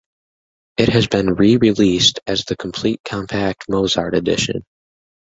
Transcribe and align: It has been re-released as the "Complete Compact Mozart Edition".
It 0.77 0.89
has 0.89 1.05
been 1.07 1.35
re-released 1.35 2.21
as 2.25 2.45
the 2.45 2.57
"Complete 2.57 3.01
Compact 3.05 3.65
Mozart 3.69 4.15
Edition". 4.15 4.65